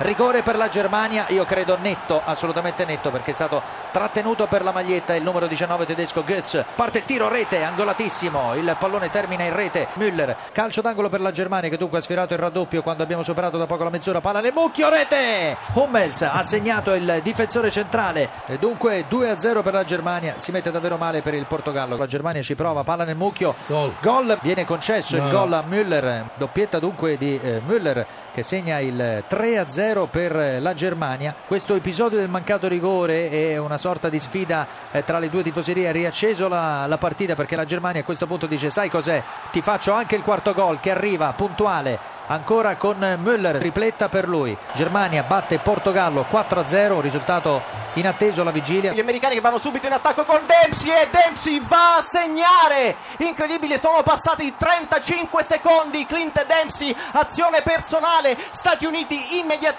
[0.00, 4.72] rigore per la Germania, io credo netto, assolutamente netto perché è stato trattenuto per la
[4.72, 6.64] maglietta il numero 19 tedesco Götz.
[6.74, 11.68] Parte tiro, rete, angolatissimo, il pallone termina in rete, Müller, calcio d'angolo per la Germania
[11.68, 14.52] che dunque ha sfiorato il raddoppio quando abbiamo superato da poco la mezz'ora, palla nel
[14.54, 15.56] mucchio, rete!
[15.74, 20.96] Hummels ha segnato il difensore centrale e dunque 2-0 per la Germania, si mette davvero
[20.96, 23.94] male per il Portogallo, la Germania ci prova, palla nel mucchio, Gol.
[24.00, 25.24] gol viene concesso No.
[25.26, 30.60] il gol a Müller, doppietta dunque di eh, Müller che segna il 3-0 per eh,
[30.60, 31.34] la Germania.
[31.46, 35.88] Questo episodio del mancato rigore è una sorta di sfida eh, tra le due tifoserie,
[35.88, 39.62] ha riacceso la, la partita perché la Germania a questo punto dice sai cos'è, ti
[39.62, 44.56] faccio anche il quarto gol che arriva puntuale ancora con Müller, tripletta per lui.
[44.74, 47.60] Germania batte Portogallo 4-0, un risultato
[47.94, 48.92] inatteso alla vigilia.
[48.92, 52.94] Gli americani che vanno subito in attacco con Dempsey e Dempsey va a segnare.
[53.18, 56.06] Incredibile, sono passati 35 secondi.
[56.06, 58.36] Clint Dempsey, azione personale.
[58.52, 59.78] Stati Uniti immediatamente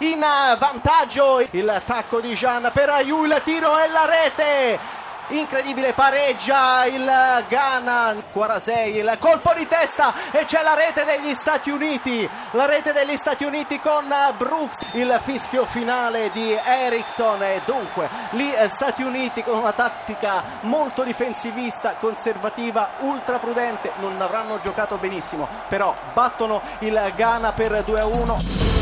[0.00, 1.46] in eh, vantaggio.
[1.50, 5.04] Il attacco di Jean per Ayu, il tiro e la rete.
[5.28, 7.04] Incredibile pareggia il
[7.48, 12.92] Ghana 46 il colpo di testa e c'è la rete degli Stati Uniti la rete
[12.92, 19.02] degli Stati Uniti con eh, Brooks il fischio finale di Ericsson e dunque eh, Stati
[19.02, 26.62] Uniti con una tattica molto difensivista conservativa ultra prudente non avranno giocato benissimo però battono
[26.80, 28.75] il Ghana per 2 a 1